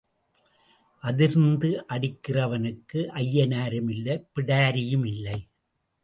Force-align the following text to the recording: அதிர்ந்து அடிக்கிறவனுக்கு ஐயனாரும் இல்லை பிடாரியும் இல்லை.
அதிர்ந்து 1.01 1.69
அடிக்கிறவனுக்கு 1.89 2.99
ஐயனாரும் 3.15 3.89
இல்லை 3.89 4.15
பிடாரியும் 4.33 5.05
இல்லை. 5.05 5.37